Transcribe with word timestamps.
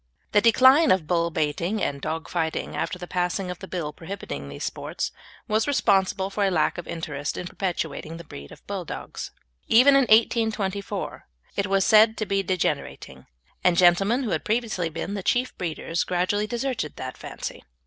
The 0.31 0.41
decline 0.41 0.89
of 0.89 1.05
bull 1.05 1.29
baiting 1.29 1.79
and 1.83 2.01
dog 2.01 2.27
fighting 2.27 2.75
after 2.75 2.97
the 2.97 3.05
passing 3.05 3.51
of 3.51 3.59
the 3.59 3.67
Bill 3.67 3.93
prohibiting 3.93 4.49
these 4.49 4.63
sports 4.63 5.11
was 5.47 5.67
responsible 5.67 6.31
for 6.31 6.43
a 6.43 6.49
lack 6.49 6.79
of 6.79 6.87
interest 6.87 7.37
in 7.37 7.45
perpetuating 7.45 8.17
the 8.17 8.23
breed 8.23 8.51
of 8.51 8.65
Bulldogs. 8.65 9.29
Even 9.67 9.93
in 9.93 10.05
1824 10.07 11.27
it 11.55 11.67
was 11.67 11.85
said 11.85 12.17
to 12.17 12.25
be 12.25 12.41
degenerating, 12.41 13.27
and 13.63 13.77
gentlemen 13.77 14.23
who 14.23 14.31
had 14.31 14.43
previously 14.43 14.89
been 14.89 15.13
the 15.13 15.21
chief 15.21 15.55
breeders 15.59 16.03
gradually 16.03 16.47
deserted 16.47 16.95
the 16.95 17.11
fancy. 17.15 17.61